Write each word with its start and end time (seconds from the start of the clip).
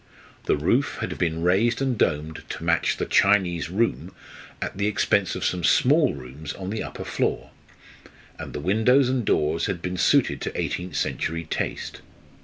The 0.45 0.57
roof 0.57 0.97
had 0.99 1.19
been 1.19 1.43
raised 1.43 1.79
and 1.79 1.95
domed 1.95 2.41
to 2.49 2.63
match 2.63 2.97
the 2.97 3.05
"Chinese 3.05 3.69
room," 3.69 4.11
at 4.59 4.75
the 4.79 4.87
expense 4.87 5.35
of 5.35 5.45
some 5.45 5.63
small 5.63 6.15
rooms 6.15 6.53
on 6.53 6.71
the 6.71 6.81
upper 6.81 7.05
floor; 7.05 7.51
and 8.39 8.51
the 8.53 8.59
windows 8.59 9.09
and 9.09 9.23
doors 9.23 9.67
had 9.67 9.79
been 9.79 9.97
suited 9.97 10.41
to 10.41 10.59
eighteenth 10.59 10.95
century 10.95 11.43
taste. 11.43 12.01